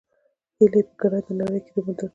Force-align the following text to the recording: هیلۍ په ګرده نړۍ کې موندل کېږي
هیلۍ 0.57 0.81
په 0.87 0.93
ګرده 0.99 1.31
نړۍ 1.39 1.59
کې 1.65 1.71
موندل 1.85 1.95
کېږي 2.09 2.09